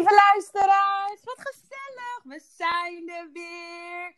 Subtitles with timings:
[0.00, 2.20] Lieve luisteraars, wat gezellig.
[2.22, 4.14] We zijn er weer.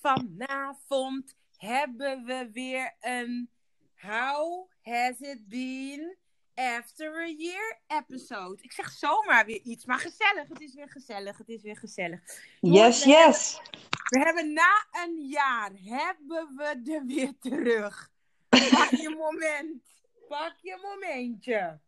[0.00, 3.50] Vanavond hebben we weer een
[3.94, 6.16] How Has It Been
[6.54, 8.62] After a Year episode.
[8.62, 10.48] Ik zeg zomaar weer iets, maar gezellig.
[10.48, 12.20] Het is weer gezellig, het is weer gezellig.
[12.60, 13.60] Yes, we yes.
[14.08, 18.10] We hebben na een jaar, hebben we er weer terug.
[18.48, 19.82] Pak je moment.
[20.28, 21.80] Pak je momentje.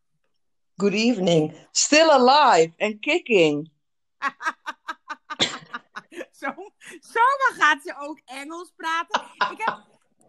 [0.80, 1.52] Good evening.
[1.72, 3.68] Still alive and kicking.
[6.40, 6.46] Zo,
[7.00, 9.20] zomaar gaat ze ook Engels praten.
[9.50, 9.84] Ik heb,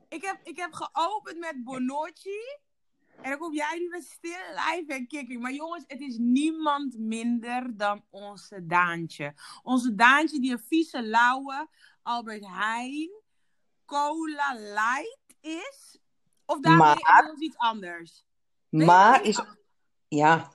[0.09, 2.39] ik heb, ik heb geopend met Bonocci.
[3.21, 5.41] En dan kom jij nu met Still Alive and Kicking.
[5.41, 9.33] Maar jongens, het is niemand minder dan onze Daantje.
[9.63, 11.67] Onze Daantje die een vieze, lauwe
[12.01, 13.09] Albert Heijn
[13.85, 15.99] Cola Light is.
[16.45, 18.23] Of daarmee Maar- inmiddels iets anders.
[18.69, 19.39] Maar is.
[20.15, 20.51] Ja.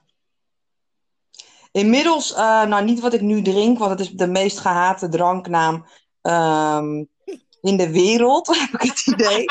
[1.73, 5.87] Inmiddels, eh, nou niet wat ik nu drink, want het is de meest gehate dranknaam
[6.21, 7.05] ehm,
[7.61, 9.45] in de wereld, heb ik het idee.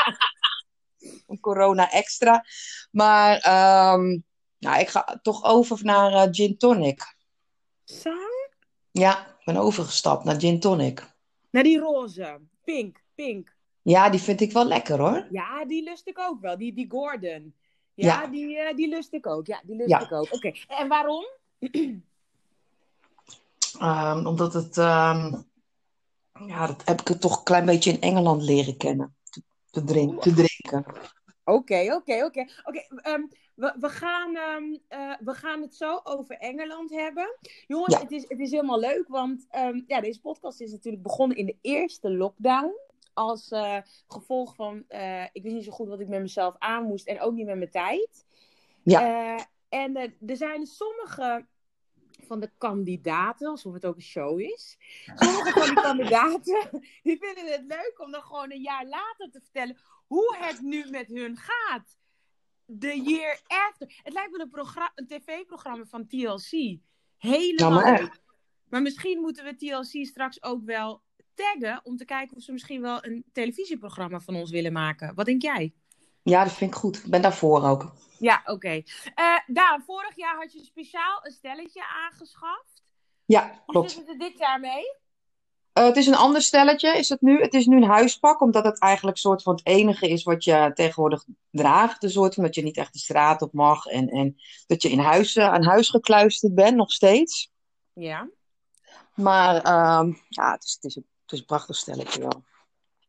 [1.26, 2.44] Een corona extra.
[2.90, 4.18] Maar ehm,
[4.58, 7.16] nou, ik ga toch over naar eh, gin tonic.
[7.84, 8.14] Zo?
[8.90, 11.14] Ja, ik ben overgestapt naar gin tonic.
[11.50, 12.40] Naar die roze.
[12.64, 13.56] Pink, pink.
[13.82, 15.26] Ja, die vind ik wel lekker hoor.
[15.30, 16.58] Ja, die lust ik ook wel.
[16.58, 17.54] Die, die Gordon.
[17.96, 18.26] Ja, Ja.
[18.26, 19.46] Die, eh, die lust ik ook.
[19.46, 20.00] Ja, die lust Ja.
[20.00, 20.32] ik ook.
[20.34, 20.52] Oké.
[20.68, 21.24] En waarom?
[23.80, 25.34] Ehm, omdat het, ehm,
[26.46, 29.16] ja, dat heb ik het toch een klein beetje in Engeland leren kennen.
[29.30, 30.84] Te, te, drink- te drinken.
[31.44, 32.46] Oké, oké, oké.
[32.64, 33.22] Oké, ehm,
[33.54, 34.34] we, we, gaan,
[34.88, 37.36] eh, we gaan het zo over Engeland hebben.
[37.66, 38.00] Jongens, Ja.
[38.00, 39.46] het, is, het is helemaal leuk, want
[39.86, 42.72] ja, deze podcast is natuurlijk begonnen in de eerste lockdown.
[43.16, 43.78] Als eh,
[44.08, 47.20] gevolg van, eh, ik wist niet zo goed wat ik met mezelf aan moest en
[47.20, 48.26] ook niet met mijn tijd.
[48.82, 49.00] Ja.
[49.00, 51.46] Eh, en er zijn sommige
[52.26, 54.76] van de kandidaten, alsof het ook een show is.
[55.14, 56.68] Sommige van die kandidaten,
[57.02, 60.90] die vinden het leuk om dan gewoon een jaar later te vertellen hoe het nu
[60.90, 61.98] met hun gaat.
[62.78, 64.00] The year after.
[64.02, 66.78] Het lijkt wel een, een tv-programma van TLC.
[67.16, 68.10] Helemaal Nou.
[68.68, 71.02] Maar misschien moeten we TLC straks ook wel
[71.36, 75.14] taggen om te kijken of ze misschien wel een televisieprogramma van ons willen maken.
[75.14, 75.72] Wat denk jij?
[76.22, 76.96] Ja, dat vind ik goed.
[76.96, 77.92] Ik ben daarvoor ook.
[78.18, 78.82] Ja, oké.
[79.14, 82.82] Eh, Daan, vorig jaar had je speciaal een stelletje aangeschaft.
[83.24, 83.90] Ja, Hoe klopt.
[83.90, 84.84] zit het er dit jaar mee?
[85.72, 87.40] Eh, het is een ander stelletje, is het nu.
[87.40, 90.70] Het is nu een huispak, omdat het eigenlijk soort van het enige is wat je
[90.74, 92.02] tegenwoordig draagt.
[92.02, 94.36] Een soort van dat je niet echt de straat op mag en, en
[94.66, 97.52] dat je in huis, eh, aan huis gekluisterd bent, nog steeds.
[97.92, 98.28] Ja,
[99.14, 102.44] Maar ehm, ja, het is, het, is een, het is een prachtig stelletje wel.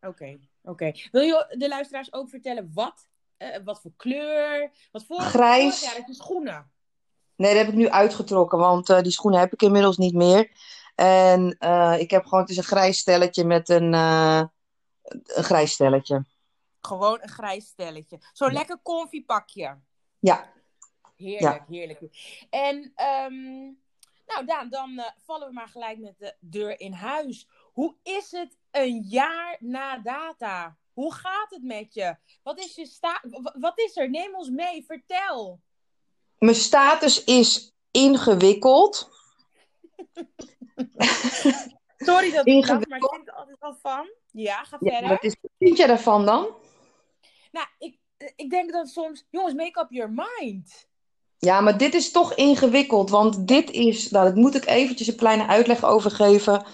[0.02, 0.38] oké.
[0.64, 0.92] oké.
[1.12, 3.08] Wil je de luisteraars ook vertellen wat,
[3.38, 4.72] eh, wat voor kleur?
[4.92, 5.82] Wat voor Grijs.
[5.82, 6.72] jaar had je schoenen?
[7.36, 10.52] Nee, dat heb ik nu uitgetrokken, want eh, die schoenen heb ik inmiddels niet meer.
[10.96, 14.50] En eh, ik heb gewoon, het is een grijs stelletje met een, een
[15.24, 16.26] grijs stelletje.
[16.82, 18.20] Gewoon een grijs stelletje.
[18.34, 18.54] Zo'n Ja.
[18.54, 19.78] lekker comfy pakje.
[20.20, 20.54] Ja,
[21.16, 22.00] Heerlijk, heerlijk.
[22.50, 23.64] En ehm,
[24.26, 27.48] nou Daan, dan vallen we maar gelijk met de deur in huis.
[27.78, 30.78] Hoe is het een jaar na data?
[30.94, 32.16] Hoe gaat het met je?
[32.44, 33.24] Wat is, je sta
[33.60, 34.10] wat is er?
[34.10, 35.60] Neem ons mee, vertel.
[36.38, 39.10] mijn status is ingewikkeld.
[41.98, 42.88] Sorry dat ik Ingewikkeld.
[42.88, 44.10] maar ik vind er altijd wel van.
[44.32, 45.10] Ja, ga Ja, verder.
[45.10, 46.48] wat, is, wat vind jij daarvan dan?
[47.52, 47.98] Nou, ik,
[48.36, 49.26] ik denk dat soms...
[49.30, 50.88] Jongens, make up your mind.
[51.38, 55.16] Ja, maar dit is toch ingewikkeld, want dit is, nou, daar moet ik eventjes een
[55.16, 56.66] kleine uitleg over geven.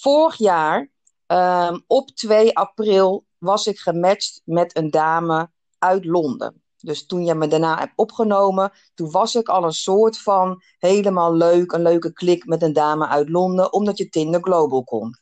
[0.00, 0.90] Vorig jaar,
[1.26, 6.62] ehm, op 2 april, was ik gematcht met een dame uit Londen.
[6.76, 11.34] Dus toen je me daarna hebt opgenomen, toen was ik al een soort van helemaal
[11.34, 15.18] leuk, een leuke klik met een dame uit Londen, omdat je Tinder Global kon.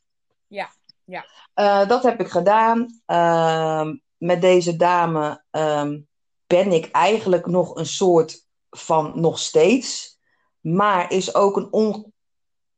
[0.46, 0.70] Ja,
[1.04, 1.26] ja.
[1.54, 3.00] Eh, dat heb ik gedaan.
[3.06, 6.00] Ehm, met deze dame ehm,
[6.46, 10.18] ben ik eigenlijk nog een soort van nog steeds.
[10.60, 12.12] Maar is ook een on,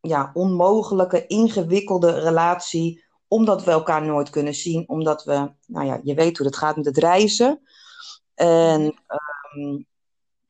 [0.02, 3.04] ja, onmogelijke, ingewikkelde relatie.
[3.28, 4.88] Omdat we elkaar nooit kunnen zien.
[4.88, 7.60] Omdat we, nou ja, je weet hoe het gaat met het reizen.
[8.34, 9.82] En ehm,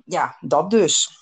[0.04, 1.20] ja, dat dus.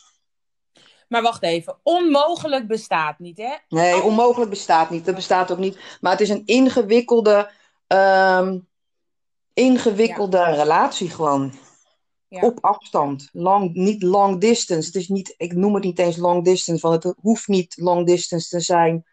[1.09, 1.79] Maar wacht even.
[1.83, 3.57] Onmogelijk bestaat niet, hè?
[3.69, 5.05] Nee, onmogelijk bestaat niet.
[5.05, 5.79] Dat bestaat ook niet.
[6.01, 7.51] Maar het is een ingewikkelde,
[7.87, 8.59] ehm,
[9.53, 11.53] ingewikkelde relatie gewoon.
[12.31, 12.41] Ja.
[12.41, 13.29] Op afstand.
[13.33, 14.87] Lang, niet long distance.
[14.87, 18.07] Het is niet, ik noem het niet eens long distance, want het hoeft niet long
[18.07, 19.05] distance te zijn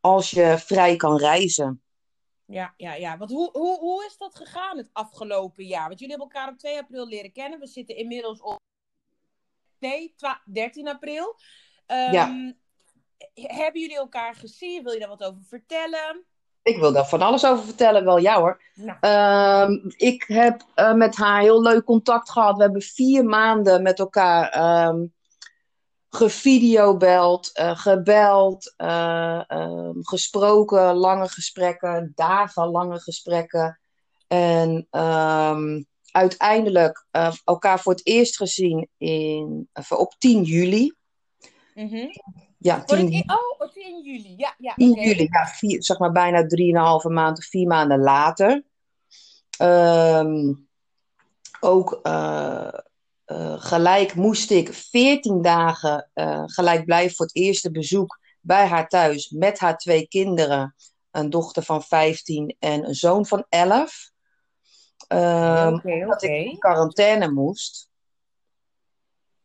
[0.00, 1.82] als je vrij kan reizen.
[2.46, 3.18] Ja, ja, ja.
[3.18, 5.88] Want hoe, hoe, hoe is dat gegaan het afgelopen jaar?
[5.88, 7.58] Want jullie hebben elkaar op 2 april leren kennen.
[7.58, 8.58] We zitten inmiddels op
[9.78, 11.36] nee, twa- 13 april.
[11.86, 12.54] Ehm, Ja.
[13.34, 14.82] hebben jullie elkaar gezien?
[14.82, 16.24] Wil je daar wat over vertellen?
[16.64, 18.60] Ik wil daar van alles over vertellen, wel ja hoor.
[18.74, 18.98] Nou.
[19.00, 22.56] Ehm, ik heb eh, met haar heel leuk contact gehad.
[22.56, 24.50] We hebben vier maanden met elkaar
[26.14, 33.80] gevideobeld, eh, gebeld, eh, ehm, gesproken, lange gesprekken, dagenlange gesprekken.
[34.26, 34.86] En
[36.10, 37.06] uiteindelijk
[37.44, 40.94] elkaar voor het eerst gezien in, op 10 juli.
[41.74, 42.06] Mhm.
[42.64, 44.34] Ja, Voor 10, het in- oh, in juli.
[44.36, 44.74] Ja, ja.
[44.74, 45.00] 10 oké.
[45.00, 48.62] juli, ja, vier, zeg maar bijna drieënhalve maand of vier maanden later.
[49.58, 50.52] Ehm,
[51.60, 52.68] ook eh,
[53.56, 59.30] gelijk moest ik 14 dagen eh, gelijk blijven voor het eerste bezoek bij haar thuis
[59.30, 60.74] met haar twee kinderen.
[61.10, 64.10] Een dochter van 15 en een zoon van 11.
[65.08, 67.88] Ehm, Oké, dat ik in quarantaine moest.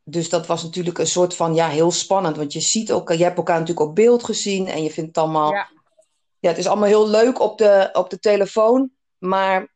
[0.10, 2.38] Dus dat was natuurlijk een soort van, ja, heel spannend.
[2.38, 5.18] Want je ziet ook, je hebt elkaar natuurlijk op beeld gezien en je vindt het
[5.18, 5.70] allemaal, Ja.
[6.40, 8.92] ja, het is allemaal heel leuk op de, op de telefoon.
[9.18, 9.74] Maar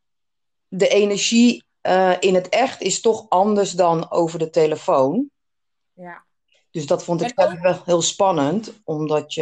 [0.67, 5.29] de energie eh, in het echt is toch anders dan over de telefoon.
[5.93, 6.23] Ja.
[6.71, 9.41] Dus dat vond ik ook- wel heel spannend, omdat je,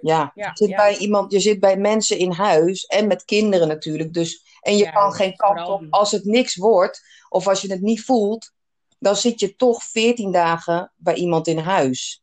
[0.00, 0.76] Ja, ja, zit ja.
[0.76, 4.12] bij iemand, je zit bij mensen in huis en met kinderen natuurlijk.
[4.12, 5.86] Dus, en je kan geen kant op.
[5.90, 8.52] Als het niks wordt, of als je het niet voelt,
[9.00, 12.22] dan zit je toch 14 dagen bij iemand in huis.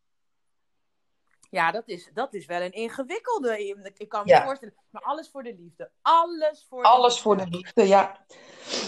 [1.49, 3.75] Ja, dat is, dat is wel een ingewikkelde.
[3.97, 4.45] Ik kan me Ja.
[4.45, 4.73] voorstellen.
[4.89, 5.91] Maar alles voor de liefde.
[6.01, 7.21] Alles voor de Alles liefde.
[7.23, 8.25] voor de liefde, ja.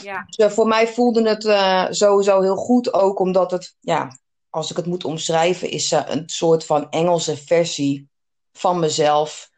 [0.01, 4.17] Ja, Dus, eh, voor mij voelde het eh, sowieso heel goed, ook omdat het, ja,
[4.49, 8.09] als ik het moet omschrijven, is ze een soort van Engelse versie
[8.51, 9.49] van mezelf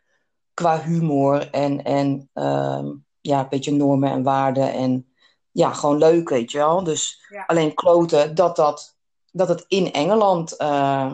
[0.54, 2.88] qua humor en, en ehm,
[3.22, 5.11] ja, een beetje normen en waarden en
[5.52, 6.84] ja, gewoon leuk, weet je wel.
[6.84, 7.44] Dus Ja.
[7.46, 8.98] alleen kloten dat, dat,
[9.32, 11.14] dat het in Engeland, eh,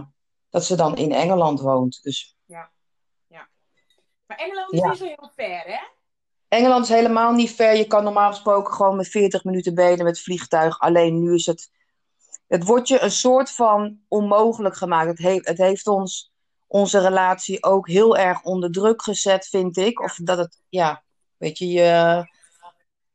[0.50, 2.04] dat ze dan in Engeland woont.
[2.04, 2.36] Dus
[4.28, 4.90] maar Engeland is Ja.
[4.90, 5.80] niet zo heel ver, hè?
[6.48, 7.76] Engeland is helemaal niet ver.
[7.76, 10.80] Je kan normaal gesproken gewoon met 40 minuten benen met vliegtuig.
[10.80, 11.72] Alleen nu is het.
[12.48, 15.08] Het wordt je een soort van onmogelijk gemaakt.
[15.08, 16.32] Het, heeft het heeft ons,
[16.68, 20.00] onze relatie ook heel erg onder druk gezet, vind ik.
[20.00, 21.04] Of dat het, ja,
[21.38, 22.24] weet je, je,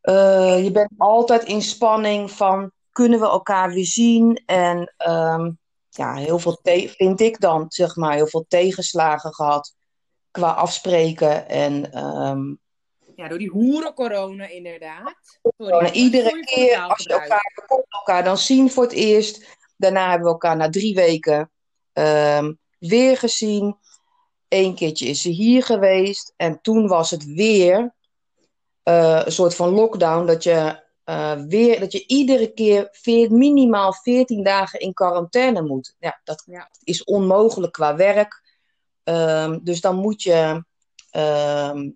[0.02, 4.42] eh, je bent altijd in spanning van kunnen we elkaar weer zien?
[4.46, 5.50] En ehm,
[5.88, 6.58] ja, heel veel,
[6.96, 9.74] vind ik dan, zeg maar, heel veel tegenslagen gehad
[10.30, 11.48] qua afspreken.
[11.48, 12.54] En ehm,
[13.16, 15.38] Ja, door die hoeren-corona inderdaad.
[15.58, 19.58] Sorry, iedere keer als je elkaar, we konden elkaar dan zien voor het eerst.
[19.76, 21.50] Daarna hebben we elkaar na drie weken
[21.92, 23.76] ehm, weer gezien.
[24.48, 26.32] Eén keertje is ze hier geweest.
[26.36, 27.94] En toen was het weer
[28.82, 30.26] eh, een soort van lockdown.
[30.26, 35.94] Dat je, eh, weer, dat je iedere keer veer- minimaal 14 dagen in quarantaine moet.
[35.98, 36.70] Ja, dat Ja.
[36.84, 38.42] is onmogelijk qua werk.
[39.04, 40.64] Ehm, dus dan moet je
[41.10, 41.90] ehm,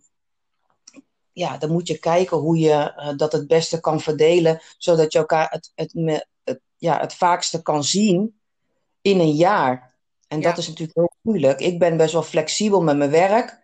[1.32, 5.18] ja, dan moet je kijken hoe je eh, dat het beste kan verdelen, zodat je
[5.18, 8.40] elkaar het, het, me- het, ja, het vaakste kan zien
[9.00, 9.94] in een jaar.
[10.28, 10.48] En Ja.
[10.48, 11.60] dat is natuurlijk heel moeilijk.
[11.60, 13.60] Ik ben best wel flexibel met mijn werk,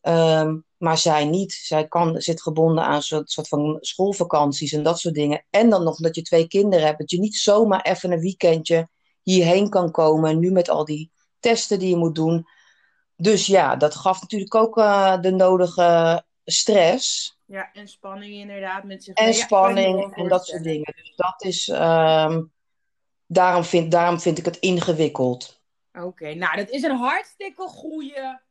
[0.00, 1.52] ehm, maar zij niet.
[1.52, 5.44] Zij kan, zit gebonden aan soort, soort van schoolvakanties en dat soort dingen.
[5.50, 8.88] En dan nog dat je twee kinderen hebt, dat je niet zomaar even een weekendje
[9.22, 10.30] hierheen kan komen.
[10.30, 12.46] En nu met al die testen die je moet doen.
[13.16, 19.04] Dus ja, dat gaf natuurlijk ook eh, de nodige stress Ja, en spanning inderdaad met
[19.04, 19.26] zich en.
[19.26, 20.94] Ja, spanning en dat soort dingen.
[20.96, 22.42] Dus dat is, ehm,
[23.26, 25.62] daarom, vind, daarom vind ik het ingewikkeld.
[25.92, 28.42] Oké, nou dat is een hartstikke goede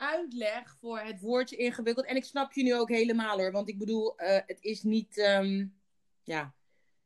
[0.00, 2.06] uitleg voor het woordje ingewikkeld.
[2.06, 3.52] En ik snap je nu ook helemaal hoor.
[3.52, 5.18] Want ik bedoel, eh, het is niet.
[5.18, 5.66] ehm,
[6.24, 6.54] ja,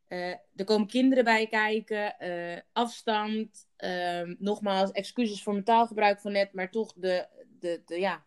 [0.08, 3.66] eh, er komen kinderen bij kijken, eh, afstand.
[3.76, 7.26] ehm, nogmaals, excuses voor mijn taalgebruik van net, maar toch de,
[7.60, 8.24] de, de, ja,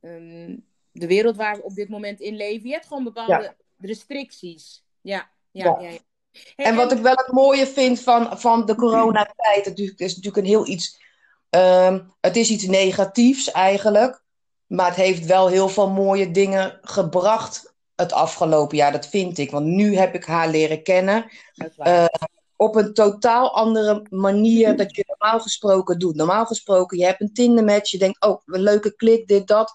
[0.00, 0.56] ehm,
[0.92, 2.68] de wereld waar we op dit moment in leven.
[2.68, 4.84] Je hebt gewoon bepaalde restricties.
[5.00, 5.80] Ja, ja, Ja.
[5.80, 5.88] ja.
[5.88, 5.98] ja.
[6.56, 10.36] Hey, En wat ik wel het mooie vind van, van de coronatijd, het is natuurlijk
[10.36, 11.03] een heel iets,
[11.54, 14.22] ehm, het is iets negatiefs eigenlijk,
[14.66, 19.50] maar het heeft wel heel veel mooie dingen gebracht het afgelopen jaar, dat vind ik.
[19.50, 21.30] Want nu heb ik haar leren kennen
[21.76, 22.32] waar.
[22.56, 26.14] op een totaal andere manier dat je normaal gesproken doet.
[26.16, 29.72] Normaal gesproken, je hebt een Tinder-match, je denkt, oh, een leuke klik, dit, dat.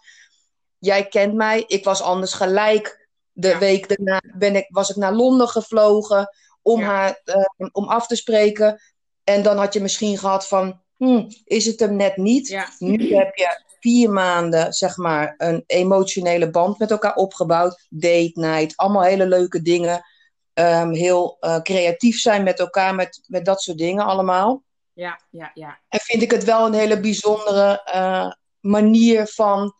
[0.77, 3.07] Jij kent mij, ik was anders gelijk.
[3.31, 3.59] De Ja.
[3.59, 6.29] week daarna ben ik, was ik naar Londen gevlogen
[6.61, 6.85] om Ja.
[6.85, 8.81] haar eh, om af te spreken.
[9.23, 12.47] En dan had je misschien gehad van, hm, is het hem net niet?
[12.47, 12.69] Ja.
[12.77, 17.85] Nu heb je vier maanden, zeg maar, een emotionele band met elkaar opgebouwd.
[17.89, 20.05] Date night, allemaal hele leuke dingen.
[20.53, 24.63] Ehm, heel eh, creatief zijn met elkaar, met, met dat soort dingen allemaal.
[24.93, 25.79] Ja, ja, ja.
[25.89, 29.75] En vind ik het wel een hele bijzondere eh, manier van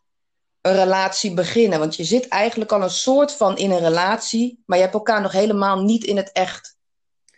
[0.62, 1.80] een relatie beginnen.
[1.80, 5.22] Want je zit eigenlijk al een soort van in een relatie, maar je hebt elkaar
[5.22, 6.78] nog helemaal niet in het echt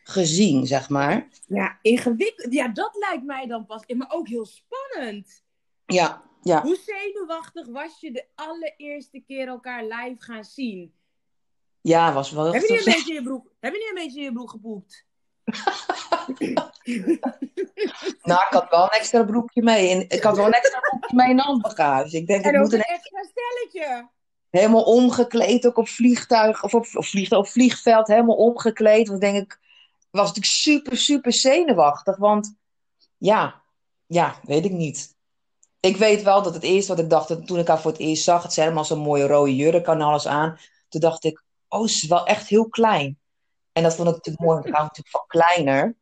[0.03, 1.27] gezien, zeg maar.
[1.45, 2.53] Ja, ingewikkeld.
[2.53, 3.85] Ja, dat lijkt mij dan pas.
[3.85, 5.43] Maar ook heel spannend.
[5.85, 6.61] Ja, ja.
[6.61, 10.93] Hoe zenuwachtig was je de allereerste keer elkaar live gaan zien?
[11.81, 12.53] Ja, was wel.
[12.53, 14.33] Heb je niet een beetje in je broek, heb je niet een beetje in je
[14.33, 15.05] broek gepoept?
[18.21, 20.07] nou, ik had wel een extra broekje mee.
[20.07, 22.03] Ik had wel een extra broekje mee in handbagage.
[22.03, 24.09] Dus ik denk, en ik moet een extra stelletje.
[24.49, 29.07] Helemaal omgekleed, ook op vliegtuig, of op, of vliegtuig, op vliegveld, helemaal omgekleed.
[29.07, 29.59] Want denk ik,
[30.11, 32.17] was natuurlijk super, super zenuwachtig.
[32.17, 32.55] Want
[33.17, 33.61] ja,
[34.05, 35.15] ja, weet ik niet.
[35.79, 38.23] Ik weet wel dat het eerste wat ik dacht, toen ik haar voor het eerst
[38.23, 40.59] zag, het zijn helemaal zo'n mooie rode jurk en alles aan.
[40.89, 43.19] Toen dacht ik, oh, ze is wel echt heel klein.
[43.71, 45.95] En dat vond ik natuurlijk mooi, want ik hou natuurlijk van kleiner.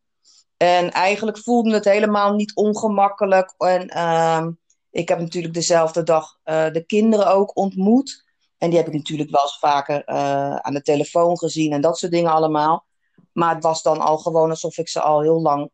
[0.56, 3.54] En eigenlijk voelde het helemaal niet ongemakkelijk.
[3.58, 4.50] En ehm,
[4.90, 8.24] ik heb natuurlijk dezelfde dag uh, de kinderen ook ontmoet.
[8.58, 11.98] En die heb ik natuurlijk wel eens vaker uh, aan de telefoon gezien en dat
[11.98, 12.86] soort dingen allemaal.
[13.32, 15.70] Maar het was dan al gewoon alsof ik ze al heel lang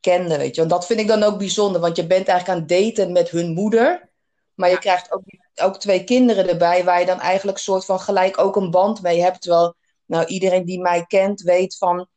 [0.00, 0.60] kende, weet je.
[0.60, 3.30] Want dat vind ik dan ook bijzonder, want je bent eigenlijk aan het daten met
[3.30, 4.10] hun moeder.
[4.54, 5.22] Maar je krijgt ook,
[5.62, 9.20] ook twee kinderen erbij, waar je dan eigenlijk soort van gelijk ook een band mee
[9.22, 9.42] hebt.
[9.42, 9.74] Terwijl
[10.06, 12.08] nou, iedereen die mij kent weet van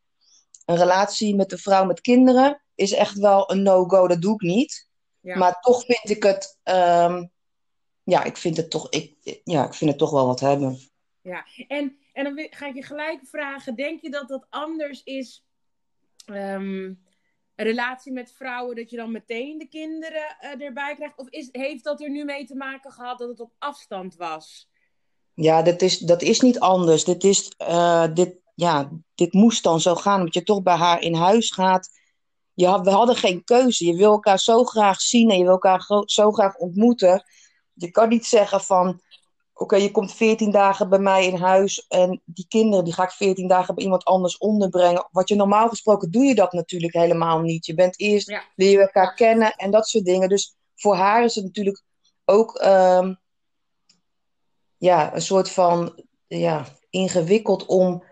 [0.66, 4.08] een relatie met een vrouw met kinderen is echt wel een no-go.
[4.08, 4.88] Dat doe ik niet.
[5.20, 5.38] Ja.
[5.38, 7.32] Maar toch vind ik het, um,
[8.04, 10.80] ja, ik vind het toch, ik, ja, ik vind het toch wel wat hebben.
[11.22, 15.46] Ja, en, en dan ga ik je gelijk vragen, denk je dat dat anders is,
[16.26, 17.02] um,
[17.56, 21.18] relatie met vrouwen, dat je dan meteen de kinderen uh, erbij krijgt?
[21.18, 24.70] Of is, heeft dat er nu mee te maken gehad dat het op afstand was?
[25.34, 27.04] Ja, dat is, dat is niet anders.
[27.04, 31.02] Dit, is, uh, dit, ja, dit moest dan zo gaan, omdat je toch bij haar
[31.02, 31.90] in huis gaat.
[32.54, 33.86] Je had, we hadden geen keuze.
[33.86, 37.24] Je wil elkaar zo graag zien en je wil elkaar zo graag ontmoeten.
[37.74, 39.02] Je kan niet zeggen van,
[39.54, 43.12] oké, je komt 14 dagen bij mij in huis en die kinderen die ga ik
[43.12, 45.08] 14 dagen bij iemand anders onderbrengen.
[45.12, 47.66] Wat je normaal gesproken doe je dat natuurlijk helemaal niet.
[47.66, 48.44] Je bent eerst, ja.
[48.56, 50.30] leer je elkaar kennen en dat soort dingen.
[50.30, 51.84] Dus voor haar is het natuurlijk
[52.26, 53.20] ook um,
[54.78, 58.04] ja, een soort van ja, ingewikkeld om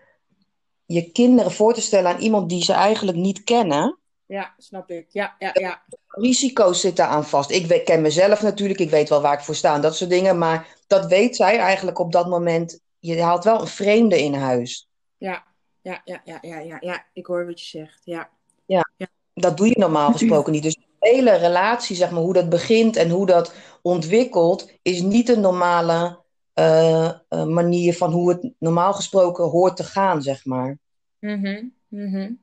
[0.84, 3.98] je kinderen voor te stellen aan iemand die ze eigenlijk niet kennen.
[4.32, 5.06] Ja, snap ik.
[5.08, 5.82] Ja, ja, ja.
[6.08, 7.50] Risico's zitten aan vast.
[7.50, 10.10] Ik weet, ken mezelf natuurlijk, ik weet wel waar ik voor sta en dat soort
[10.10, 10.38] dingen.
[10.38, 12.80] Maar dat weet zij eigenlijk op dat moment.
[12.98, 14.88] Je haalt wel een vreemde in huis.
[15.16, 15.44] Ja,
[15.82, 17.06] ja, ja, ja, ja, ja, ja.
[17.12, 18.00] ik hoor wat je zegt.
[18.04, 18.30] Ja.
[18.66, 19.06] Ja, ja.
[19.34, 20.62] dat doe je normaal gesproken niet.
[20.62, 25.28] Dus de hele relatie, zeg maar, hoe dat begint en hoe dat ontwikkelt, is niet
[25.28, 26.20] een normale
[26.54, 30.78] uh, uh, manier van hoe het normaal gesproken hoort te gaan, zeg maar.
[31.18, 32.41] Mm -hmm.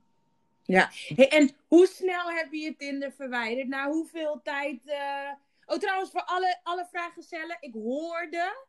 [0.69, 3.67] Ja, hey, en hoe snel heb je je Tinder verwijderd?
[3.67, 4.85] Na hoeveel tijd?
[4.85, 5.31] Uh...
[5.65, 7.23] Oh, trouwens, voor alle, alle vragen
[7.59, 8.65] ik hoorde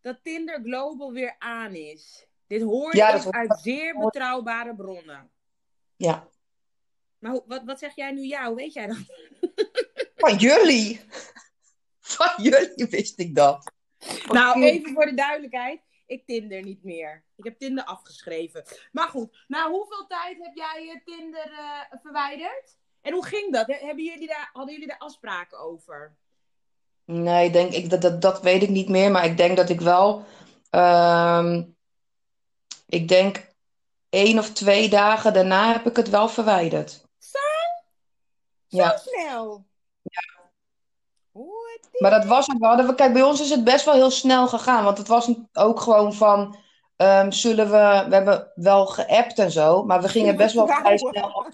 [0.00, 2.26] dat Tinder Global weer aan is.
[2.46, 5.30] Dit hoorde ja, ik uit zeer betrouwbare bronnen.
[5.96, 6.28] Ja.
[7.18, 8.46] Maar hoe, wat, wat zeg jij nu ja?
[8.46, 8.96] Hoe weet jij dat?
[10.16, 11.00] Van jullie!
[11.98, 13.72] Van jullie wist ik dat.
[14.28, 15.80] Nou, even voor de duidelijkheid.
[16.10, 17.24] Ik Tinder niet meer.
[17.36, 18.64] Ik heb Tinder afgeschreven.
[18.92, 22.78] Maar goed, na hoeveel tijd heb jij je Tinder uh, verwijderd?
[23.00, 23.66] En hoe ging dat?
[23.66, 26.16] Hebben jullie daar, hadden jullie daar afspraken over?
[27.04, 29.10] Nee, denk ik, dat, dat, dat weet ik niet meer.
[29.10, 30.24] Maar ik denk dat ik wel.
[30.70, 31.62] Uh,
[32.86, 33.46] ik denk
[34.08, 36.90] één of twee dagen daarna heb ik het wel verwijderd.
[37.18, 37.38] Zo?
[38.66, 38.96] Zo ja.
[38.96, 39.64] snel?
[41.98, 42.94] Maar dat was ook wel.
[42.94, 44.84] Kijk, bij ons is het best wel heel snel gegaan.
[44.84, 46.56] Want het was ook gewoon van.
[46.96, 48.04] Um, zullen we.
[48.08, 49.84] We hebben wel geappt en zo.
[49.84, 51.46] Maar we gingen best wel vrij snel.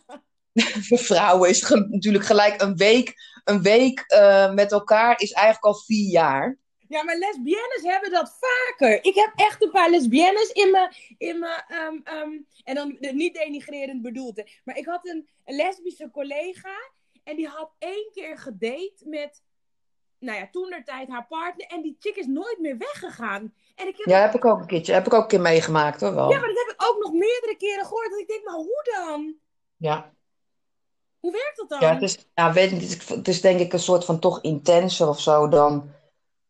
[0.88, 3.14] Voor vrouwen is het natuurlijk gelijk een week.
[3.44, 6.58] Een week uh, met elkaar is eigenlijk al vier jaar.
[6.88, 9.04] Ja, maar lesbiennes hebben dat vaker.
[9.04, 10.94] Ik heb echt een paar lesbiennes in mijn.
[11.18, 14.42] In mijn um, um, en dan niet denigrerend bedoeld.
[14.64, 16.74] Maar ik had een, een lesbische collega.
[17.24, 19.42] En die had één keer gedate met
[20.26, 21.66] nou ja, toen tijd haar partner.
[21.66, 23.54] En die chick is nooit meer weggegaan.
[23.74, 24.92] En ik heb ja, heb ik ook een keertje.
[24.92, 26.14] Heb ik ook een keer meegemaakt hoor.
[26.14, 26.30] Wel.
[26.30, 28.10] Ja, maar dat heb ik ook nog meerdere keren gehoord.
[28.10, 29.34] Dat ik denk, maar hoe dan?
[29.76, 30.14] Ja.
[31.20, 31.80] Hoe werkt dat dan?
[31.80, 32.70] Ja, het is, ja, weet
[33.08, 35.90] het is denk ik een soort van toch intenser of zo dan.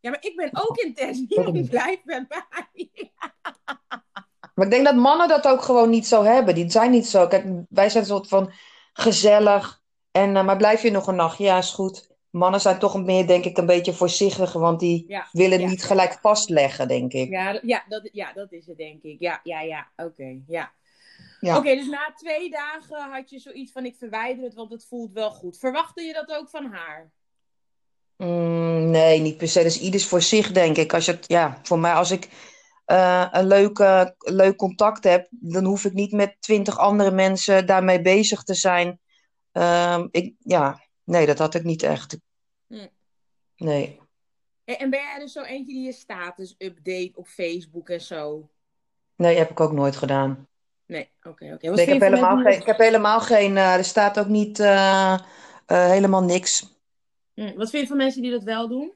[0.00, 1.24] Ja, maar ik ben ook intens.
[1.28, 2.90] Niemand blijft bij mij.
[4.54, 6.54] maar ik denk dat mannen dat ook gewoon niet zo hebben.
[6.54, 7.26] Die zijn niet zo.
[7.26, 8.52] Kijk, wij zijn een soort van
[8.92, 9.84] gezellig.
[10.10, 11.38] En, uh, maar blijf je nog een nacht?
[11.38, 15.66] Ja, is goed mannen zijn toch meer, denk ik, een beetje voorzichtiger, want die willen
[15.68, 17.30] niet gelijk vastleggen, denk ik.
[17.30, 19.16] Ja, ja, dat, ja, dat is het, denk ik.
[19.20, 20.72] Ja, ja, ja, oké, ja.
[21.40, 21.56] Ja.
[21.56, 25.12] Oké, dus na twee dagen had je zoiets van ik verwijder het, want het voelt
[25.12, 25.58] wel goed.
[25.58, 27.10] Verwachtte je dat ook van haar?
[28.16, 29.62] Mm, nee, niet per se.
[29.62, 30.94] Dus ieders voor zich, denk ik.
[30.94, 32.28] Als je het, ja, voor mij, als ik
[32.84, 38.00] eh, een leuke, leuk contact heb, dan hoef ik niet met twintig andere mensen daarmee
[38.00, 39.00] bezig te zijn.
[39.52, 42.18] Ehm, ik, ja, nee, dat had ik niet echt.
[42.68, 42.86] Hm.
[43.56, 44.00] Nee.
[44.64, 48.48] En, en ben jij dus zo eentje die je status update op Facebook en zo?
[49.16, 50.48] Nee, heb ik ook nooit gedaan.
[50.86, 51.68] Nee, oké, oké.
[51.70, 53.56] Nee, ik, heb helemaal geen, ik heb helemaal geen.
[53.56, 55.12] eh, er staat ook niet eh,
[55.66, 56.74] eh, helemaal niks.
[57.34, 58.92] Hm, Wat vind je van mensen die dat wel doen?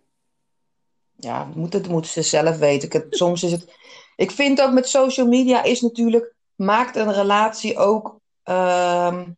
[1.16, 2.86] Ja, moet het moeten ze zelf weten.
[2.86, 3.74] Ik heb, soms is het.
[4.16, 6.34] Ik vind ook met social media is natuurlijk.
[6.54, 8.18] Maakt een relatie ook.
[8.42, 9.28] ehm,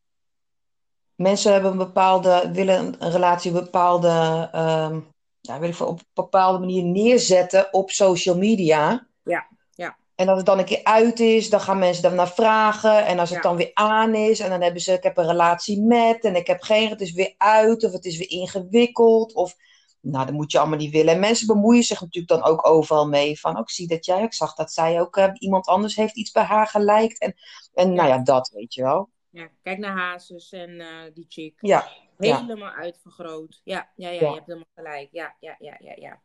[1.16, 2.50] mensen hebben een bepaalde.
[2.52, 4.09] willen een, relatie een bepaalde.
[4.52, 5.00] ehm,
[5.40, 9.07] ja, weet ik veel, op een bepaalde manier neerzetten op social media.
[9.25, 9.97] Ja, ja.
[10.14, 13.07] En als het dan een keer uit is, dan gaan mensen naar vragen.
[13.07, 13.49] En als het Ja.
[13.49, 16.47] dan weer aan is, en dan hebben ze, ik heb een relatie met, en ik
[16.47, 19.33] heb geen, het is weer uit, of het is weer ingewikkeld.
[19.35, 19.54] Of,
[20.00, 21.14] nou, dat moet je allemaal niet willen.
[21.14, 23.40] En mensen bemoeien zich natuurlijk dan ook overal mee.
[23.40, 26.31] Van, ook zie dat jij, ik zag dat zij ook, eh, iemand anders heeft iets
[26.31, 27.19] bij haar geliked.
[27.19, 27.35] En,
[27.75, 29.09] en nou ja, dat weet je wel.
[29.33, 31.59] Ja, kijk naar Hazes en eh, die chick.
[31.61, 32.41] Ja, ja.
[32.41, 33.61] Helemaal uitvergroot.
[33.65, 34.29] Ja, ja, ja, Ja.
[34.29, 35.09] je hebt helemaal gelijk.
[35.12, 36.23] Ja, ja, ja, ja, ja.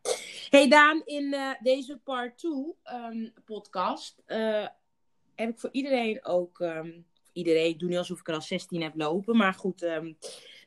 [0.50, 4.68] Hey Daan, in eh, deze part 2 podcast eh,
[5.36, 6.60] heb ik voor iedereen ook...
[6.60, 7.02] ehm,
[7.34, 9.82] iedereen, ik doe niet alsof ik er al 16 heb lopen, maar goed.
[9.82, 10.14] ehm,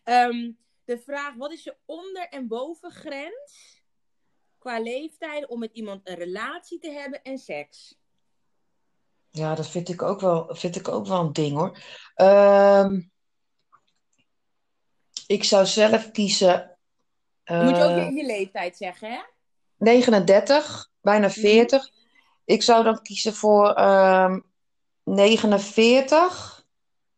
[0.05, 0.51] ehm,
[0.85, 3.83] de vraag, wat is je onder- en bovengrens
[4.59, 7.99] qua leeftijd om met iemand een relatie te hebben en seks?
[9.31, 11.79] Ja, dat vind ik ook wel, vind ik ook wel een ding hoor.
[12.15, 13.01] Ehm,
[15.27, 16.79] ik zou zelf kiezen.
[17.45, 19.21] Dan moet je ook eh, je, je leeftijd zeggen, hè?
[19.77, 21.91] 39, bijna 40.
[22.45, 24.39] Ik zou dan kiezen voor ehm
[25.05, 26.65] 49.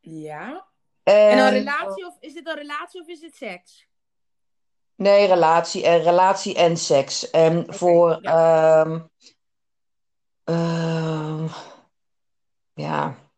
[0.01, 0.67] Ja.
[1.03, 3.87] En, En een relatie, of is dit een relatie of is dit seks?
[4.95, 7.31] Nee, relatie en, relatie en seks.
[7.31, 9.01] En voor, ehm,
[10.45, 11.47] ehm,
[12.75, 13.31] ja,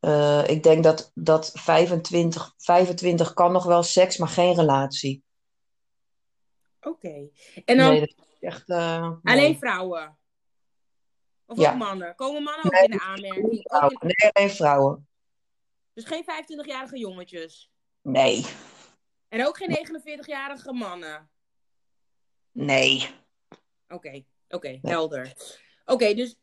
[0.00, 5.24] Eh, ik denk dat, dat 25, 25 kan nog wel seks, maar geen relatie.
[6.80, 7.28] Oké.
[7.64, 8.68] En dan Nee, dat is echt.
[8.68, 9.34] eh, nee.
[9.34, 10.18] alleen vrouwen?
[11.46, 11.70] Of Ja.
[11.72, 12.14] ook mannen?
[12.14, 13.44] Komen mannen ook Nee, in de aanmerking?
[13.52, 14.00] Ook Vrouwen.
[14.00, 15.08] in- Nee, alleen vrouwen.
[15.92, 17.70] dus geen 25-jarige jongetjes?
[18.02, 18.46] Nee,
[19.28, 21.30] En ook geen 49-jarige mannen?
[22.52, 23.08] nee.
[23.88, 25.32] Oké, oké, helder.
[25.84, 26.36] Oké, dus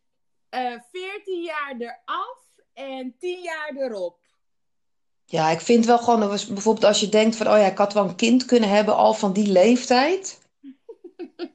[0.50, 2.38] eh 14 jaar eraf
[2.74, 4.18] en 10 jaar erop.
[5.26, 8.04] Ja, ik vind wel gewoon, bijvoorbeeld als je denkt van, oh ja, ik had wel
[8.04, 10.40] een kind kunnen hebben al van die leeftijd.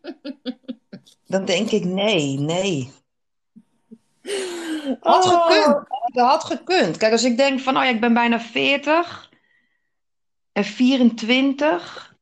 [1.26, 2.92] Dan denk ik, nee, nee.
[5.00, 5.46] Had Oh.
[5.46, 5.88] gekund.
[6.12, 6.96] Dat had gekund.
[6.96, 9.30] Kijk, als ik denk van, oh ja, ik ben bijna 40
[10.52, 12.16] en 24,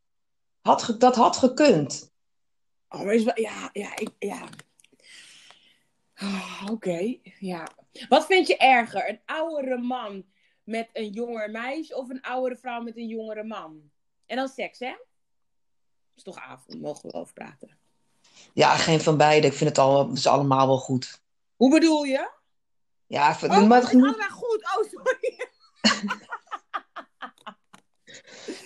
[0.60, 2.12] had dat had gekund.
[2.88, 4.48] Oh, maar is wel, ja, ja, ik, ja.
[6.22, 7.66] Oh, Oké, ja.
[8.08, 9.08] Wat vind je erger?
[9.08, 10.24] Een oudere man
[10.64, 13.90] met een jonger meisje of een oudere vrouw met een jongere man?
[14.26, 14.94] En dan seks, hè?
[16.16, 17.78] is toch avond, mogen we over praten.
[18.54, 19.46] Ja, geen van beide.
[19.46, 21.22] Ik vind het, al, het is allemaal wel goed.
[21.56, 22.30] Hoe bedoel je?
[23.06, 24.64] Ja, ik vind- Oh, maar het het is niet- allebei goed.
[24.64, 25.48] Oh, sorry.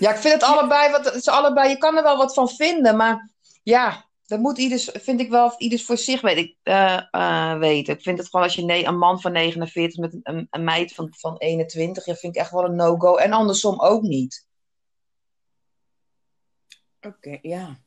[0.05, 2.49] ja, ik vind het allebei, wat, het is allebei, je kan er wel wat van
[2.49, 3.31] vinden, maar
[3.63, 7.95] ja, dat moet ieders, vind ik wel, ieders voor zich weet ik, eh, eh, weten.
[7.95, 10.93] Ik vind het gewoon als je ne- een man van 49 met een, een, meid
[10.93, 13.17] van, van 21, ja, vind ik echt wel een no-go.
[13.17, 14.47] En andersom ook niet.
[17.01, 17.79] Oké, ja.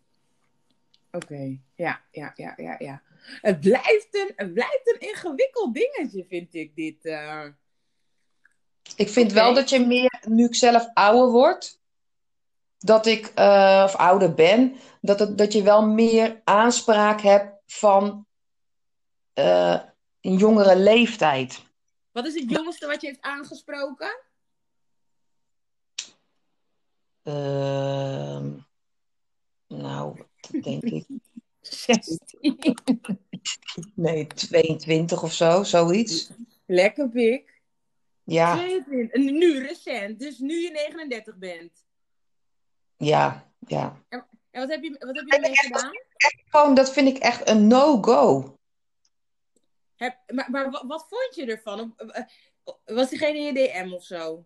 [1.11, 3.01] Oké, ja, ja, ja, ja, ja.
[3.41, 7.05] Het blijft een, het blijft een ingewikkeld dingetje, vind ik, dit.
[7.05, 7.45] eh.
[8.95, 11.78] Ik vind wel dat je meer, nu ik zelf ouder word,
[12.79, 18.25] dat ik, eh, of ouder ben, dat, het, dat je wel meer aanspraak hebt van
[19.33, 19.79] eh,
[20.21, 21.63] een jongere leeftijd.
[22.11, 24.19] Wat is het jongste wat je heeft aangesproken?
[27.23, 28.51] Ehm,
[29.67, 31.05] nou, dat denk ik.
[31.61, 32.27] 16.
[33.95, 36.31] Nee, 22 of zo, zoiets.
[36.65, 37.61] Lekker pik.
[38.23, 39.11] Ja, 22.
[39.11, 41.85] En nu recent, dus nu je 39 bent.
[42.99, 44.01] Ja, ja.
[44.09, 44.25] En
[44.61, 45.91] wat heb je, wat heb je ermee gedaan?
[46.49, 48.53] Gewoon, dat vind ik echt een no-go.
[50.27, 51.93] Maar maar wat, wat vond je ervan?
[51.97, 52.23] Eh,
[52.95, 54.45] Was diegene in je DM of zo?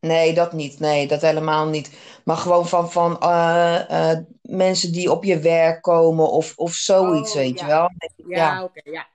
[0.00, 0.78] Nee, dat niet.
[0.78, 1.98] Nee, dat helemaal niet.
[2.24, 7.30] Maar gewoon van, van eh, eh, mensen die op je werk komen of, of zoiets,
[7.30, 7.66] Oh, weet ja.
[7.66, 7.88] je wel.
[8.16, 8.62] Ja, Ja.
[8.64, 9.08] oké, ja.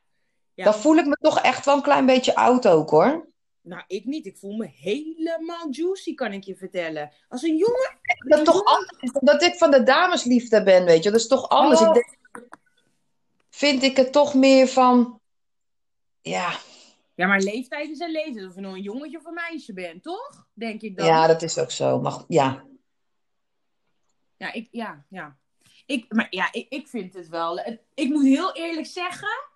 [0.54, 0.64] Ja.
[0.64, 3.28] Dan voel ik me toch echt wel een klein beetje oud ook, hoor.
[3.66, 4.26] Nou, ik niet.
[4.26, 7.12] Ik voel me helemaal juicy, kan ik je vertellen.
[7.30, 7.98] Als een jongen.
[8.28, 11.12] Dat is toch anders, omdat ik van de damesliefde ben, weet je.
[11.12, 11.82] Dat is toch anders.
[11.82, 11.88] Oh.
[11.88, 12.18] Ik denk,
[13.50, 15.20] vind ik het toch meer van,
[16.22, 16.58] ja,
[17.16, 18.48] Ja, maar leeftijd is een leeftijd.
[18.48, 20.48] Of je nou een jongetje of een meisje bent, toch?
[20.54, 21.06] Denk ik dan.
[21.06, 22.02] ja, dat is ook zo.
[22.02, 22.64] Maar goed, ja,
[24.38, 25.38] Ja, ik, ja, ja.
[25.86, 27.60] Ik, maar ja, ik, ik vind het wel.
[27.94, 29.54] Ik moet heel eerlijk zeggen.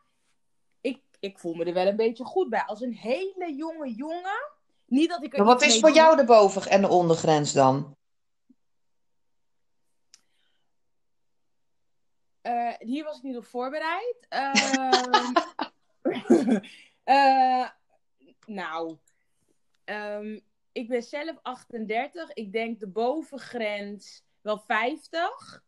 [1.19, 2.63] Ik, voel me er wel een beetje goed bij.
[2.65, 4.58] Als een hele jonge jongen.
[4.86, 7.97] Niet dat ik maar wat is voor jou de boven- en de ondergrens dan?
[12.41, 14.25] Eh, hier was ik niet op voorbereid.
[14.29, 15.34] Ehm,
[17.03, 17.69] eh,
[18.45, 18.97] nou,
[19.84, 20.39] ehm,
[20.71, 22.34] ik ben zelf 38.
[22.34, 25.63] Ik denk de bovengrens wel 50.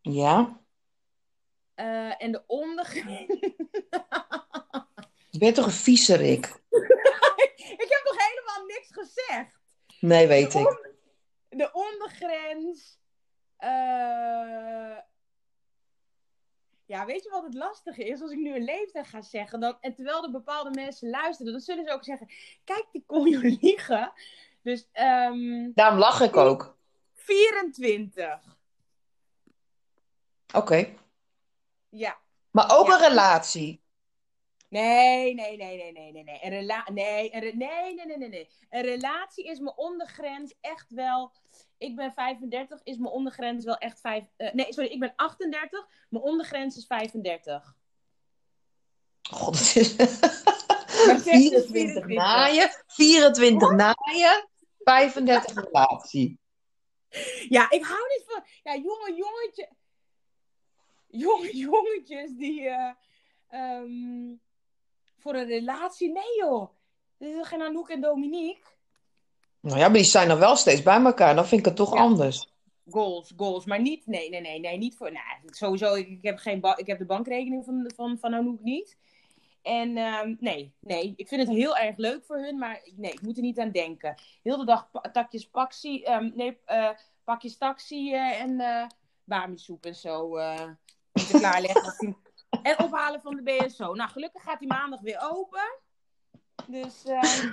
[0.00, 0.60] Ja?
[1.74, 3.26] Eh, en de ondergrens.
[5.30, 6.46] Je bent toch een viezerik?
[7.84, 9.58] ik heb nog helemaal niks gezegd.
[10.00, 11.58] Nee, weet de, ik.
[11.58, 12.98] de ondergrens.
[13.56, 14.96] eh,
[16.86, 18.20] Ja, weet je wat het lastige is?
[18.20, 21.60] Als ik nu een leeftijd ga zeggen, dan, en terwijl er bepaalde mensen luisteren, dan
[21.60, 22.28] zullen ze ook zeggen:
[22.64, 24.12] Kijk, die kon je liegen.
[24.62, 26.76] Dus ehm Daarom lach ik ook.
[27.14, 28.58] 24.
[30.54, 30.94] Oké.
[31.88, 32.18] Ja.
[32.50, 32.94] Maar ook Ja.
[32.94, 33.79] een relatie.
[34.70, 36.38] Nee, nee, nee, nee, nee, nee, nee.
[36.42, 38.48] Een rela nee, een re- nee, nee, nee, nee, nee.
[38.68, 41.32] Een relatie is mijn ondergrens echt wel.
[41.78, 44.24] Ik ben 35, is mijn ondergrens wel echt 5.
[44.36, 45.88] eh, nee, sorry, ik ben 38.
[46.08, 47.74] Mijn ondergrens is 35.
[49.30, 49.96] God, het is...
[49.96, 50.10] het
[51.16, 52.06] is 24 24.
[52.06, 56.38] naaien, 24 naaien, 35 relatie.
[57.48, 58.42] Ja, ik hou niet van.
[58.62, 59.68] Ja, jonge jongetje.
[61.06, 62.68] Jonge jongetjes die.
[62.68, 62.92] eh,
[63.48, 64.34] ehm,
[65.20, 66.12] voor een relatie.
[66.12, 66.68] Nee, joh.
[67.18, 68.62] Dit is geen Anouk en Dominique.
[69.60, 71.34] Nou ja, maar die zijn dan wel steeds bij elkaar.
[71.34, 72.00] Dan vind ik het toch Ja.
[72.00, 72.48] anders.
[72.90, 73.64] Goals, goals.
[73.64, 76.86] Maar niet, nee, nee, nee, nee, niet voor, nou, sowieso, ik, ik heb, geen ik
[76.86, 78.96] heb de bankrekening van, van, van Anouk niet.
[79.62, 83.22] En ehm, nee, nee, ik vind het heel erg leuk voor hun, maar nee, ik
[83.22, 84.14] moet er niet aan denken.
[84.42, 86.90] Heel de dag pa- takjes paxi, ehm, nee, eh,
[87.24, 88.86] pakjes taxi eh, en eh
[89.24, 90.28] bami-soep en zo
[91.12, 92.16] moeten klaarleggen.
[92.62, 93.94] En ophalen van de BSO.
[93.94, 95.78] Nou, gelukkig gaat die maandag weer open.
[96.66, 97.52] Dus, ehm,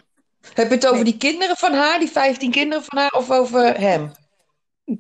[0.54, 3.80] Heb je het over die kinderen van haar, die 15 kinderen van haar, of over
[3.80, 4.12] hem?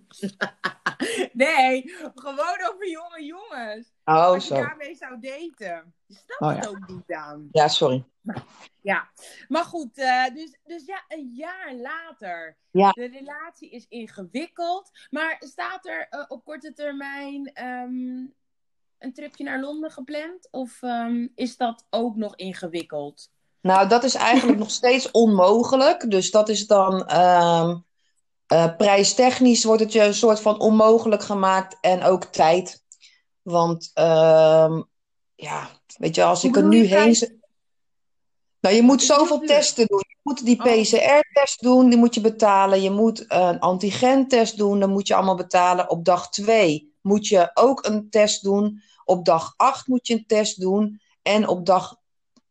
[1.34, 3.94] nee, gewoon over jonge jongens.
[4.06, 4.62] Oh, als je zo.
[4.62, 5.94] daarmee zou daten.
[6.06, 7.48] Je snapt Oh, het ook niet aan.
[7.52, 8.06] Ja, sorry.
[8.82, 9.10] Ja,
[9.48, 12.58] maar goed, eh, dus, dus ja, een jaar later.
[12.72, 12.92] Ja.
[12.92, 14.92] De relatie is ingewikkeld.
[15.10, 18.26] Maar staat er eh, op korte termijn ehm,
[19.00, 20.48] een tripje naar Londen gepland?
[20.52, 23.30] Of ehm, is dat ook nog ingewikkeld?
[23.62, 26.12] Nou, dat is eigenlijk nog steeds onmogelijk.
[26.12, 27.76] Dus dat is dan ehm,
[28.48, 32.84] eh, prijstechnisch wordt het je een soort van onmogelijk gemaakt en ook tijd.
[33.42, 34.82] Want ehm,
[35.36, 37.40] ja, weet je, als Hoe ik er nu heen.
[38.60, 40.04] Nou, je moet zoveel testen doen.
[40.08, 40.66] Je moet die Oh.
[40.66, 42.82] PCR-test doen, die moet je betalen.
[42.82, 45.90] Je moet een antigentest doen, dan moet je allemaal betalen.
[45.90, 48.82] Op dag 2 moet je ook een test doen.
[49.06, 51.02] Op dag 8 moet je een test doen.
[51.22, 51.96] En op dag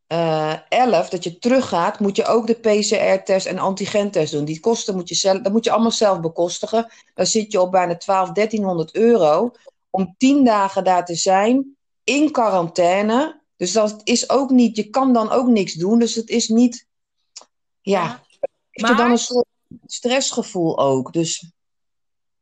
[0.06, 4.44] eh 11, dat je teruggaat, moet je ook de PCR-test en antigentest doen.
[4.44, 6.92] Die kosten moet je zelf, dat moet je allemaal zelf bekostigen.
[7.14, 9.50] Dan zit je op bijna 12, 1300 euro
[9.90, 13.40] om 10 dagen daar te zijn in quarantaine.
[13.56, 15.98] Dus dat is ook niet, je kan dan ook niks doen.
[15.98, 16.86] Dus het is niet,
[17.80, 18.22] ja,
[18.70, 18.88] Ja.
[18.88, 19.46] je dan een soort
[19.86, 21.12] stressgevoel ook.
[21.12, 21.50] Dus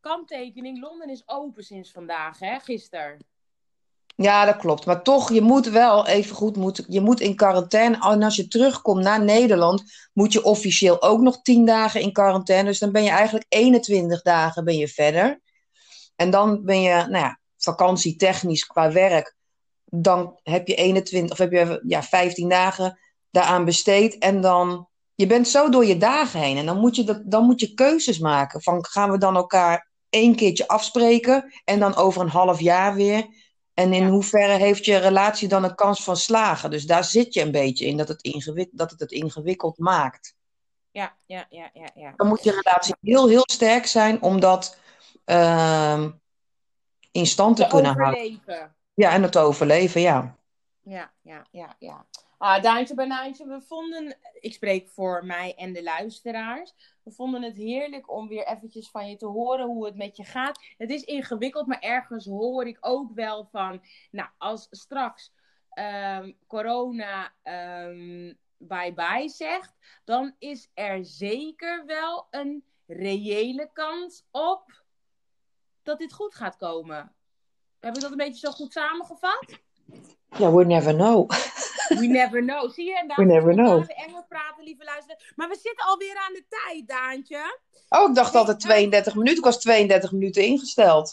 [0.05, 2.59] Kanttekening, Londen is open sinds vandaag, hè?
[2.59, 3.25] Gisteren.
[4.17, 4.87] ja, dat klopt.
[4.87, 8.11] Maar toch, je moet wel even goed, moet, je moet in quarantaine.
[8.11, 12.69] En als je terugkomt naar Nederland, moet je officieel ook nog 10 dagen in quarantaine.
[12.69, 15.40] Dus dan ben je eigenlijk 21 dagen ben je verder.
[16.17, 19.37] En dan ben je, nou ja, vakantietechnisch qua werk.
[19.85, 22.99] Dan heb je 21 of heb je ja, 15 dagen
[23.31, 24.19] daaraan besteed.
[24.19, 26.57] En dan, je bent zo door je dagen heen.
[26.57, 28.62] En dan moet je, dat, dan moet je keuzes maken.
[28.62, 33.27] Van gaan we dan elkaar één keertje afspreken en dan over een half jaar weer.
[33.74, 34.09] En in Ja.
[34.09, 36.70] hoeverre heeft je relatie dan een kans van slagen?
[36.70, 40.35] Dus daar zit je een beetje in, dat het, ingewik- dat het het ingewikkeld maakt.
[40.90, 42.12] Ja, ja, ja, ja, ja.
[42.16, 44.79] Dan moet je relatie heel, heel sterk zijn om dat
[45.24, 46.11] ehm,
[47.12, 48.42] in stand te, Te kunnen houden.
[48.94, 50.37] Ja, en het overleven, ja.
[50.83, 52.07] Ja, ja, ja, ja.
[52.38, 56.74] Ah, Daantje Banaantje, we vonden, ik spreek voor mij en de luisteraars,
[57.05, 60.25] we vonden het heerlijk om weer eventjes van je te horen hoe het met je
[60.25, 60.61] gaat.
[60.77, 65.33] Het is ingewikkeld, maar ergens hoor ik ook wel van, nou, als straks
[65.71, 74.85] ehm, corona ehm, bye-bye zegt, dan is er zeker wel een reële kans op
[75.83, 77.14] dat dit goed gaat komen.
[77.81, 79.62] Heb ik dat een beetje zo goed samengevat?
[80.38, 81.31] Ja, we never know.
[82.01, 82.70] We never know.
[82.73, 82.99] Zie je?
[82.99, 83.87] En We never know.
[83.87, 85.16] We Engels praten, lieve luisteren.
[85.37, 87.59] Maar we zitten alweer aan de tijd, Daantje.
[87.88, 89.38] Oh, ik dacht altijd 32 minuten.
[89.38, 91.12] Ik was 32 minuten ingesteld.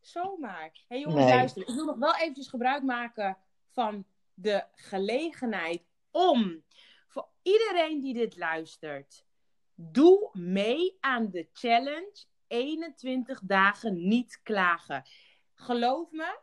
[0.00, 0.70] Zomaar.
[0.72, 1.34] Hé hey, jongens, Nee.
[1.34, 1.62] luister.
[1.62, 3.36] Ik wil nog wel eventjes gebruik maken
[3.72, 6.64] van de gelegenheid om
[7.08, 9.24] voor iedereen die dit luistert,
[9.74, 15.02] doe mee aan de challenge 21 dagen niet klagen.
[15.54, 16.38] Geloof me,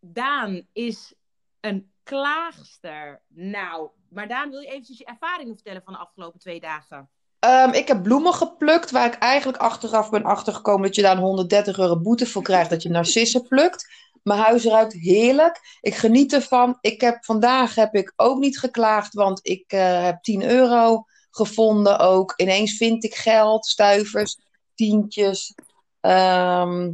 [0.00, 1.14] Daan is
[1.60, 3.22] een klaagster.
[3.28, 7.10] Nou, maar Daan, wil je eventjes je ervaringen vertellen van de afgelopen twee dagen?
[7.38, 11.22] Ehm, ik heb bloemen geplukt, waar ik eigenlijk achteraf ben achtergekomen dat je daar een
[11.22, 14.08] 130 euro boete voor krijgt dat je narcissen plukt.
[14.22, 15.78] Mijn huis ruikt heerlijk.
[15.80, 16.78] Ik geniet ervan.
[16.80, 21.98] Ik heb, vandaag heb ik ook niet geklaagd, want ik eh, heb 10 euro gevonden
[21.98, 22.32] ook.
[22.36, 24.38] Ineens vind ik geld, stuivers,
[24.74, 25.54] tientjes.
[26.00, 26.90] Ehm,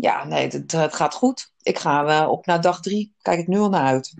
[0.00, 1.52] ja, nee, het, het gaat goed.
[1.62, 3.14] Ik ga eh, op naar dag drie.
[3.22, 4.14] Kijk ik nu al naar uit.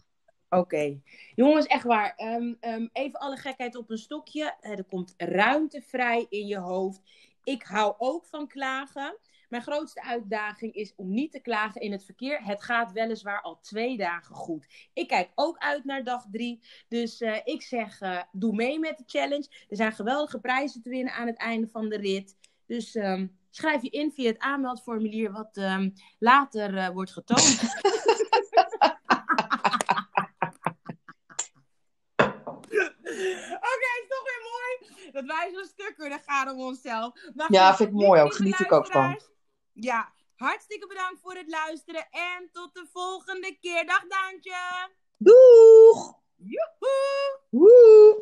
[0.49, 1.01] Oké.
[1.35, 2.13] Jongens, echt waar.
[2.17, 4.55] Ehm, ehm, even alle gekheid op een stokje.
[4.61, 7.01] Eh, er komt ruimte vrij in je hoofd.
[7.45, 9.19] Ik hou ook van klagen.
[9.49, 12.45] Mijn grootste uitdaging is om niet te klagen in het verkeer.
[12.45, 14.67] Het gaat weliswaar al twee dagen goed.
[14.93, 16.61] Ik kijk ook uit naar dag drie.
[16.89, 17.99] Dus eh, ik zeg,
[18.33, 19.47] doe mee met de challenge.
[19.69, 22.37] Er zijn geweldige prijzen te winnen aan het einde van de rit.
[22.67, 27.61] Dus ehm, schrijf je in via het aanmeldformulier wat ehm, later eh, wordt getoond.
[33.73, 37.12] Oké, is toch weer mooi dat wij zo'n stuk kunnen gaan om onszelf.
[37.35, 38.35] Maar Ja, goed, vind ik mooi ook.
[38.35, 39.21] Geniet ik ook van.
[39.73, 43.87] Ja, hartstikke bedankt voor het luisteren en tot de volgende keer.
[43.87, 44.57] Dag Daantje!
[45.19, 46.21] Doeg!
[46.37, 47.41] Joehoe!
[47.51, 48.21] Woe!